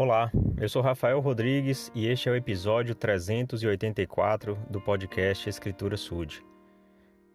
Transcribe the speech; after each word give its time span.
Olá, 0.00 0.30
eu 0.60 0.68
sou 0.68 0.80
Rafael 0.80 1.18
Rodrigues 1.18 1.90
e 1.92 2.06
este 2.06 2.28
é 2.28 2.32
o 2.32 2.36
episódio 2.36 2.94
384 2.94 4.56
do 4.70 4.80
podcast 4.80 5.48
Escritura 5.48 5.96
Sud. 5.96 6.40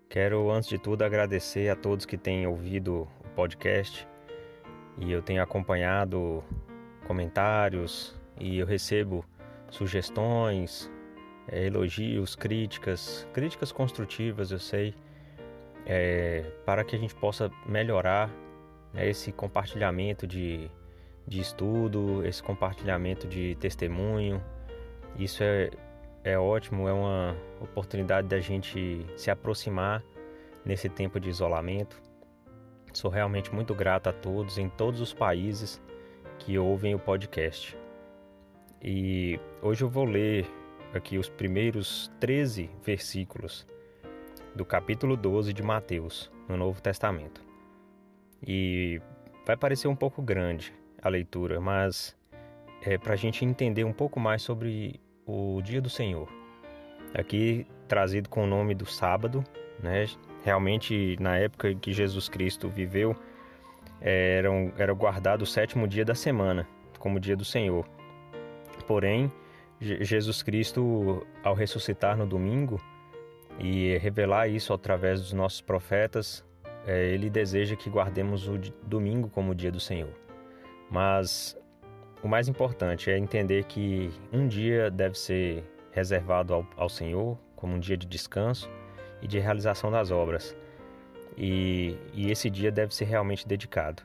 Quero, 0.07 0.50
antes 0.50 0.70
de 0.70 0.78
tudo, 0.78 1.02
agradecer 1.02 1.68
a 1.68 1.76
todos 1.76 2.05
que 2.05 2.18
têm 2.18 2.47
ouvido 2.47 3.05
o 3.20 3.29
podcast 3.36 4.07
e 4.97 5.12
eu 5.12 5.21
tenho 5.21 5.44
acompanhado 5.44 6.41
comentários 7.05 8.18
e 8.39 8.59
eu 8.59 8.66
recebo 8.66 9.25
sugestões, 9.70 10.89
é, 11.50 11.66
elogios, 11.66 12.34
críticas, 12.34 13.27
críticas 13.34 13.73
construtivas, 13.73 14.52
eu 14.52 14.59
sei, 14.59 14.95
é, 15.86 16.45
para 16.66 16.86
que 16.86 16.95
a 16.95 17.00
gente 17.00 17.14
possa 17.14 17.52
melhorar 17.66 18.30
né, 18.93 19.09
esse 19.09 19.34
compartilhamento 19.34 20.25
de 20.25 20.71
de 21.28 21.40
estudo, 21.40 22.26
esse 22.26 22.42
compartilhamento 22.42 23.28
de 23.28 23.55
testemunho. 23.55 24.44
Isso 25.18 25.44
é, 25.44 25.70
é 26.23 26.38
ótimo, 26.38 26.88
é 26.88 26.94
uma 26.94 27.36
oportunidade 27.62 28.27
da 28.27 28.40
gente 28.40 29.05
se 29.16 29.31
aproximar 29.31 30.04
nesse 30.66 30.90
tempo 30.90 31.20
de 31.20 31.30
isolamento. 31.30 32.02
Sou 32.94 33.09
realmente 33.09 33.54
muito 33.54 33.73
grato 33.73 34.08
a 34.08 34.14
todos 34.14 34.58
em 34.58 34.70
todos 34.70 35.02
os 35.02 35.14
países 35.14 35.81
que 36.40 36.58
ouvem 36.58 36.94
o 36.94 37.00
podcast. 37.00 37.78
E 38.81 39.40
hoje 39.62 39.84
eu 39.84 39.90
vou 39.90 40.05
ler 40.05 40.45
aqui 40.94 41.17
os 41.17 41.30
primeiros 41.30 42.12
13 42.20 42.70
versículos 42.84 43.66
do 44.55 44.64
capítulo 44.64 45.17
12 45.17 45.53
de 45.53 45.64
Mateus, 45.64 46.31
no 46.48 46.55
Novo 46.55 46.81
Testamento. 46.81 47.42
E 48.45 49.02
vai 49.45 49.58
parecer 49.58 49.88
um 49.88 49.95
pouco 49.95 50.22
grande, 50.22 50.73
a 51.03 51.09
leitura, 51.09 51.59
mas 51.59 52.16
é 52.81 52.98
para 52.98 53.13
a 53.13 53.17
gente 53.17 53.44
entender 53.44 53.84
um 53.84 53.94
pouco 53.94 54.20
mais 54.20 54.41
sobre 54.41 54.99
o 55.25 55.61
Dia 55.61 55.81
do 55.81 55.89
Senhor. 55.89 56.28
Aqui 57.14 57.67
trazido 57.88 58.30
com 58.30 58.44
o 58.44 58.47
nome 58.47 58.73
do 58.73 58.86
sábado, 58.86 59.44
né? 59.81 60.05
Realmente 60.44 61.16
na 61.19 61.38
época 61.38 61.69
em 61.69 61.78
que 61.78 61.94
Jesus 61.94 62.28
Cristo 62.28 62.69
viveu, 62.69 63.16
era, 64.02 64.50
era 64.78 64.94
guardado 64.94 65.44
o 65.44 65.45
sétimo 65.45 65.88
dia 65.88 66.03
da 66.03 66.16
semana 66.16 66.67
como 67.00 67.19
dia 67.19 67.35
do 67.35 67.45
Senhor. 67.45 67.85
Porém, 68.88 69.31
Jesus 69.80 70.41
Cristo, 70.41 71.25
ao 71.44 71.53
ressuscitar 71.53 72.17
no 72.17 72.25
domingo 72.25 72.81
e 73.59 73.97
revelar 73.97 74.47
isso 74.47 74.73
através 74.73 75.19
dos 75.19 75.33
nossos 75.33 75.61
profetas, 75.61 76.45
é, 76.85 77.08
ele 77.13 77.30
deseja 77.30 77.75
que 77.75 77.89
guardemos 77.89 78.47
o 78.47 78.58
domingo 78.83 79.30
como 79.30 79.53
dia 79.53 79.72
do 79.72 79.80
Senhor. 79.80 80.13
Mas 80.89 81.58
o 82.22 82.28
mais 82.28 82.48
importante 82.48 83.12
é 83.12 83.17
entender 83.17 83.66
que 83.66 84.12
um 84.31 84.48
dia 84.48 84.90
deve 84.90 85.17
ser 85.17 85.64
reservado 85.92 86.53
ao, 86.53 86.67
ao 86.78 86.90
Senhor 86.90 87.38
como 87.56 87.75
um 87.75 87.80
dia 87.80 87.98
de 87.98 88.06
descanso 88.06 88.70
e 89.22 89.28
de 89.28 89.40
realização 89.40 89.92
das 89.92 90.12
obras. 90.12 90.56
E, 91.38 91.98
e 92.14 92.30
esse 92.30 92.50
dia 92.50 92.72
deve 92.72 92.94
ser 92.94 93.06
realmente 93.06 93.48
dedicado. 93.48 94.03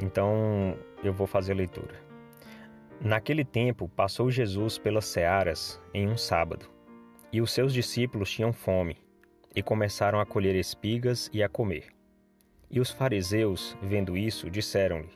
Então 0.00 0.76
eu 1.02 1.12
vou 1.12 1.26
fazer 1.26 1.52
a 1.52 1.56
leitura. 1.56 1.94
Naquele 3.00 3.44
tempo 3.44 3.88
passou 3.88 4.30
Jesus 4.30 4.78
pelas 4.78 5.06
searas 5.06 5.80
em 5.92 6.08
um 6.08 6.16
sábado, 6.16 6.70
e 7.32 7.40
os 7.40 7.50
seus 7.50 7.72
discípulos 7.72 8.30
tinham 8.30 8.52
fome, 8.52 8.96
e 9.56 9.62
começaram 9.62 10.20
a 10.20 10.26
colher 10.26 10.54
espigas 10.54 11.28
e 11.32 11.42
a 11.42 11.48
comer. 11.48 11.86
E 12.70 12.78
os 12.78 12.90
fariseus, 12.90 13.76
vendo 13.82 14.16
isso, 14.16 14.48
disseram-lhe: 14.48 15.10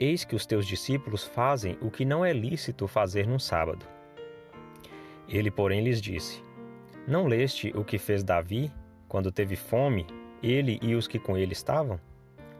Eis 0.00 0.24
que 0.24 0.36
os 0.36 0.46
teus 0.46 0.64
discípulos 0.64 1.24
fazem 1.24 1.76
o 1.80 1.90
que 1.90 2.04
não 2.04 2.24
é 2.24 2.32
lícito 2.32 2.86
fazer 2.86 3.26
num 3.26 3.38
sábado. 3.38 3.84
Ele, 5.28 5.50
porém, 5.50 5.82
lhes 5.82 6.00
disse: 6.00 6.40
Não 7.06 7.26
leste 7.26 7.72
o 7.74 7.82
que 7.82 7.98
fez 7.98 8.22
Davi, 8.22 8.70
quando 9.08 9.32
teve 9.32 9.56
fome, 9.56 10.06
ele 10.40 10.78
e 10.82 10.94
os 10.94 11.08
que 11.08 11.18
com 11.18 11.36
ele 11.36 11.52
estavam? 11.52 11.98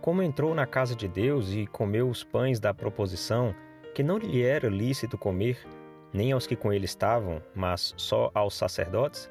Como 0.00 0.20
entrou 0.20 0.52
na 0.52 0.66
casa 0.66 0.96
de 0.96 1.06
Deus 1.06 1.52
e 1.52 1.64
comeu 1.68 2.08
os 2.08 2.24
pães 2.24 2.58
da 2.58 2.74
proposição, 2.74 3.54
que 3.94 4.02
não 4.02 4.18
lhe 4.18 4.42
era 4.42 4.68
lícito 4.68 5.16
comer, 5.16 5.64
nem 6.12 6.32
aos 6.32 6.44
que 6.44 6.56
com 6.56 6.72
ele 6.72 6.86
estavam, 6.86 7.40
mas 7.54 7.94
só 7.96 8.32
aos 8.34 8.56
sacerdotes? 8.56 9.30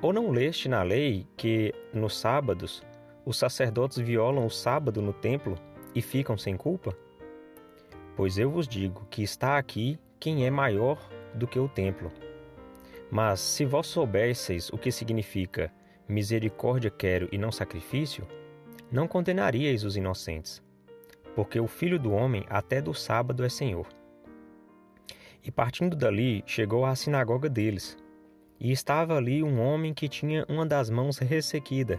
Ou 0.00 0.12
não 0.12 0.30
leste 0.30 0.68
na 0.68 0.84
lei 0.84 1.26
que, 1.36 1.74
nos 1.92 2.16
sábados, 2.16 2.80
os 3.24 3.36
sacerdotes 3.36 3.98
violam 3.98 4.46
o 4.46 4.50
sábado 4.50 5.02
no 5.02 5.12
templo 5.12 5.58
e 5.94 6.02
ficam 6.02 6.36
sem 6.36 6.56
culpa? 6.56 6.96
Pois 8.16 8.38
eu 8.38 8.50
vos 8.50 8.68
digo 8.68 9.06
que 9.10 9.22
está 9.22 9.56
aqui 9.56 9.98
quem 10.20 10.46
é 10.46 10.50
maior 10.50 10.98
do 11.34 11.46
que 11.46 11.58
o 11.58 11.68
templo. 11.68 12.12
Mas 13.10 13.40
se 13.40 13.64
vós 13.64 13.86
soubesseis 13.86 14.70
o 14.70 14.78
que 14.78 14.90
significa 14.90 15.72
misericórdia 16.08 16.90
quero 16.90 17.28
e 17.32 17.38
não 17.38 17.50
sacrifício, 17.50 18.26
não 18.90 19.08
condenaríeis 19.08 19.84
os 19.84 19.96
inocentes, 19.96 20.62
porque 21.34 21.58
o 21.58 21.66
Filho 21.66 21.98
do 21.98 22.12
Homem 22.12 22.44
até 22.48 22.80
do 22.80 22.92
sábado 22.92 23.44
é 23.44 23.48
Senhor. 23.48 23.86
E 25.44 25.50
partindo 25.50 25.96
dali, 25.96 26.42
chegou 26.46 26.84
à 26.84 26.94
sinagoga 26.94 27.48
deles, 27.48 27.96
e 28.60 28.70
estava 28.70 29.16
ali 29.16 29.42
um 29.42 29.60
homem 29.60 29.92
que 29.92 30.08
tinha 30.08 30.46
uma 30.48 30.64
das 30.64 30.88
mãos 30.88 31.18
ressequida. 31.18 31.98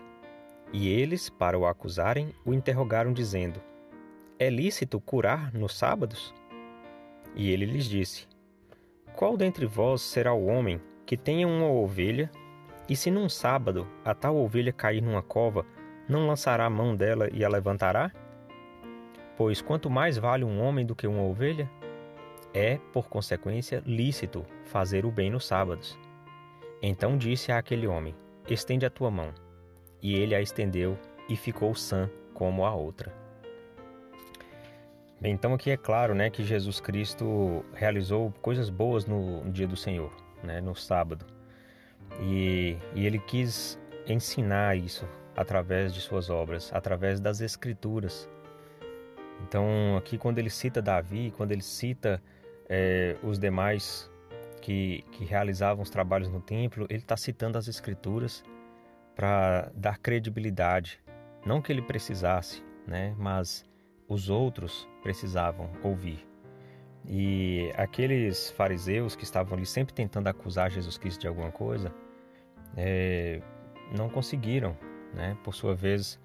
E 0.71 0.87
eles, 0.87 1.29
para 1.29 1.59
o 1.59 1.65
acusarem, 1.65 2.33
o 2.45 2.53
interrogaram, 2.53 3.11
dizendo: 3.11 3.61
é 4.39 4.49
lícito 4.49 4.99
curar 4.99 5.53
nos 5.53 5.75
sábados? 5.75 6.33
E 7.35 7.51
ele 7.51 7.65
lhes 7.65 7.85
disse: 7.85 8.27
Qual 9.15 9.37
dentre 9.37 9.65
vós 9.65 10.01
será 10.01 10.33
o 10.33 10.45
homem 10.45 10.81
que 11.05 11.17
tenha 11.17 11.47
uma 11.47 11.69
ovelha, 11.69 12.31
e 12.87 12.95
se 12.95 13.09
num 13.09 13.29
sábado 13.29 13.87
a 14.03 14.13
tal 14.13 14.37
ovelha 14.37 14.73
cair 14.73 15.01
numa 15.01 15.21
cova, 15.21 15.65
não 16.07 16.27
lançará 16.27 16.65
a 16.65 16.69
mão 16.69 16.95
dela 16.95 17.29
e 17.31 17.43
a 17.43 17.49
levantará? 17.49 18.11
Pois 19.37 19.61
quanto 19.61 19.89
mais 19.89 20.17
vale 20.17 20.43
um 20.43 20.61
homem 20.61 20.85
do 20.85 20.95
que 20.95 21.07
uma 21.07 21.23
ovelha? 21.23 21.69
É, 22.53 22.77
por 22.91 23.09
consequência, 23.09 23.81
lícito 23.85 24.45
fazer 24.65 25.05
o 25.05 25.11
bem 25.11 25.31
nos 25.31 25.47
sábados. 25.47 25.97
Então 26.81 27.17
disse 27.17 27.51
àquele 27.51 27.87
homem: 27.87 28.15
Estende 28.47 28.85
a 28.85 28.89
tua 28.89 29.09
mão. 29.09 29.33
E 30.01 30.15
ele 30.15 30.35
a 30.35 30.41
estendeu 30.41 30.99
e 31.29 31.35
ficou 31.35 31.73
sã 31.73 32.09
como 32.33 32.65
a 32.65 32.75
outra. 32.75 33.22
Então 35.23 35.53
aqui 35.53 35.71
é 35.71 35.77
claro, 35.77 36.13
né, 36.13 36.29
que 36.29 36.43
Jesus 36.43 36.81
Cristo 36.81 37.63
realizou 37.73 38.33
coisas 38.41 38.69
boas 38.69 39.05
no, 39.05 39.43
no 39.43 39.51
dia 39.51 39.67
do 39.67 39.77
Senhor, 39.77 40.11
né, 40.43 40.59
no 40.59 40.75
sábado. 40.75 41.25
E, 42.19 42.77
e 42.93 43.05
ele 43.05 43.19
quis 43.19 43.79
ensinar 44.05 44.77
isso 44.77 45.07
através 45.35 45.93
de 45.93 46.01
suas 46.01 46.29
obras, 46.29 46.69
através 46.73 47.21
das 47.21 47.39
escrituras. 47.39 48.29
Então 49.47 49.95
aqui 49.97 50.17
quando 50.17 50.39
ele 50.39 50.49
cita 50.49 50.81
Davi, 50.81 51.33
quando 51.37 51.53
ele 51.53 51.63
cita 51.63 52.21
é, 52.69 53.15
os 53.23 53.39
demais 53.39 54.11
que, 54.61 55.05
que 55.11 55.23
realizavam 55.23 55.83
os 55.83 55.89
trabalhos 55.89 56.29
no 56.29 56.41
templo, 56.41 56.85
ele 56.89 56.99
está 56.99 57.15
citando 57.15 57.57
as 57.57 57.69
escrituras 57.69 58.43
para 59.15 59.71
dar 59.73 59.99
credibilidade, 59.99 60.99
não 61.45 61.61
que 61.61 61.71
ele 61.71 61.81
precisasse, 61.81 62.63
né, 62.87 63.15
mas 63.17 63.65
os 64.13 64.29
outros 64.29 64.87
precisavam 65.01 65.69
ouvir. 65.81 66.25
E 67.05 67.71
aqueles 67.75 68.51
fariseus 68.51 69.15
que 69.15 69.23
estavam 69.23 69.57
ali 69.57 69.65
sempre 69.65 69.93
tentando 69.93 70.27
acusar 70.27 70.71
Jesus 70.71 70.97
Cristo 70.97 71.21
de 71.21 71.27
alguma 71.27 71.51
coisa, 71.51 71.93
é, 72.77 73.41
não 73.95 74.07
conseguiram, 74.09 74.77
né? 75.13 75.35
Por 75.43 75.53
sua 75.53 75.75
vez, 75.75 76.19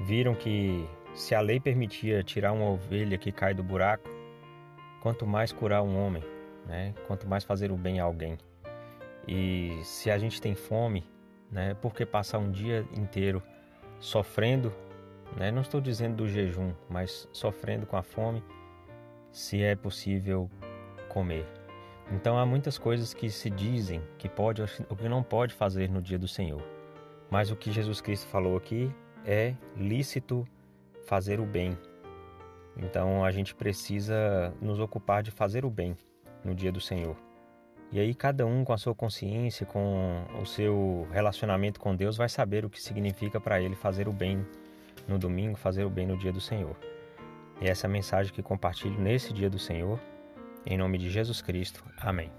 viram 0.00 0.34
que 0.34 0.86
se 1.14 1.34
a 1.34 1.40
lei 1.40 1.58
permitia 1.58 2.22
tirar 2.22 2.52
uma 2.52 2.66
ovelha 2.66 3.16
que 3.16 3.32
cai 3.32 3.54
do 3.54 3.62
buraco, 3.62 4.08
quanto 5.00 5.26
mais 5.26 5.52
curar 5.52 5.82
um 5.82 5.96
homem, 5.96 6.22
né? 6.66 6.94
Quanto 7.06 7.26
mais 7.26 7.44
fazer 7.44 7.72
o 7.72 7.76
bem 7.76 8.00
a 8.00 8.04
alguém. 8.04 8.36
E 9.26 9.80
se 9.82 10.10
a 10.10 10.18
gente 10.18 10.40
tem 10.40 10.54
fome, 10.54 11.06
né? 11.50 11.74
Por 11.74 11.94
que 11.94 12.04
passar 12.04 12.38
um 12.38 12.50
dia 12.50 12.84
inteiro 12.94 13.42
sofrendo 13.98 14.72
né? 15.36 15.50
Não 15.50 15.62
estou 15.62 15.80
dizendo 15.80 16.16
do 16.16 16.28
jejum, 16.28 16.72
mas 16.88 17.28
sofrendo 17.32 17.86
com 17.86 17.96
a 17.96 18.02
fome, 18.02 18.42
se 19.30 19.62
é 19.62 19.74
possível 19.76 20.50
comer. 21.08 21.46
Então 22.10 22.38
há 22.38 22.46
muitas 22.46 22.78
coisas 22.78 23.12
que 23.12 23.30
se 23.30 23.50
dizem 23.50 24.02
que 24.16 24.28
pode 24.28 24.62
ou 24.62 24.96
que 24.96 25.08
não 25.08 25.22
pode 25.22 25.54
fazer 25.54 25.90
no 25.90 26.00
dia 26.00 26.18
do 26.18 26.26
Senhor. 26.26 26.62
Mas 27.30 27.50
o 27.50 27.56
que 27.56 27.70
Jesus 27.70 28.00
Cristo 28.00 28.26
falou 28.28 28.56
aqui 28.56 28.90
é 29.26 29.54
lícito 29.76 30.46
fazer 31.06 31.38
o 31.40 31.44
bem. 31.44 31.76
Então 32.76 33.24
a 33.24 33.30
gente 33.30 33.54
precisa 33.54 34.54
nos 34.60 34.80
ocupar 34.80 35.22
de 35.22 35.30
fazer 35.30 35.64
o 35.64 35.70
bem 35.70 35.96
no 36.42 36.54
dia 36.54 36.72
do 36.72 36.80
Senhor. 36.80 37.16
E 37.90 38.00
aí 38.00 38.14
cada 38.14 38.46
um 38.46 38.64
com 38.64 38.72
a 38.72 38.78
sua 38.78 38.94
consciência, 38.94 39.66
com 39.66 40.24
o 40.40 40.46
seu 40.46 41.06
relacionamento 41.10 41.80
com 41.80 41.94
Deus 41.94 42.16
vai 42.16 42.28
saber 42.28 42.64
o 42.64 42.70
que 42.70 42.80
significa 42.80 43.40
para 43.40 43.60
ele 43.60 43.74
fazer 43.74 44.08
o 44.08 44.12
bem 44.12 44.46
no 45.06 45.18
domingo, 45.18 45.56
fazer 45.56 45.84
o 45.84 45.90
bem 45.90 46.06
no 46.06 46.16
dia 46.16 46.32
do 46.32 46.40
Senhor. 46.40 46.76
E 47.60 47.66
essa 47.68 47.86
é 47.86 47.88
a 47.88 47.90
mensagem 47.90 48.32
que 48.32 48.42
compartilho 48.42 48.98
nesse 49.00 49.32
dia 49.32 49.50
do 49.50 49.58
Senhor, 49.58 50.00
Em 50.66 50.76
nome 50.76 50.98
de 50.98 51.08
Jesus 51.08 51.40
Cristo. 51.40 51.82
Amém. 51.96 52.30